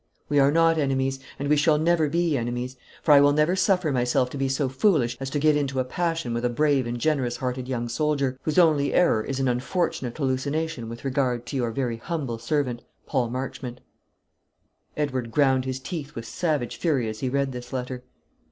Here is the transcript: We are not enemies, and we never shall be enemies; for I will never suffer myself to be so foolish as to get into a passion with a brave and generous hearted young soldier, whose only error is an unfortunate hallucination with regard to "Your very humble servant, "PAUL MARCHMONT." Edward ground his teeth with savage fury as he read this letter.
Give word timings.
We 0.29 0.39
are 0.39 0.49
not 0.49 0.79
enemies, 0.79 1.19
and 1.37 1.47
we 1.47 1.53
never 1.77 2.05
shall 2.05 2.09
be 2.09 2.35
enemies; 2.35 2.75
for 3.03 3.11
I 3.11 3.19
will 3.21 3.33
never 3.33 3.55
suffer 3.55 3.91
myself 3.91 4.31
to 4.31 4.37
be 4.39 4.49
so 4.49 4.67
foolish 4.67 5.15
as 5.19 5.29
to 5.29 5.37
get 5.37 5.55
into 5.55 5.79
a 5.79 5.83
passion 5.85 6.33
with 6.33 6.43
a 6.43 6.49
brave 6.49 6.87
and 6.87 6.97
generous 6.99 7.37
hearted 7.37 7.67
young 7.67 7.87
soldier, 7.87 8.39
whose 8.41 8.57
only 8.57 8.95
error 8.95 9.23
is 9.23 9.39
an 9.39 9.47
unfortunate 9.47 10.17
hallucination 10.17 10.89
with 10.89 11.05
regard 11.05 11.45
to 11.45 11.55
"Your 11.55 11.69
very 11.69 11.97
humble 11.97 12.39
servant, 12.39 12.81
"PAUL 13.05 13.29
MARCHMONT." 13.29 13.79
Edward 14.97 15.29
ground 15.29 15.65
his 15.65 15.79
teeth 15.79 16.15
with 16.15 16.25
savage 16.25 16.77
fury 16.77 17.07
as 17.07 17.19
he 17.19 17.29
read 17.29 17.51
this 17.51 17.71
letter. 17.71 18.03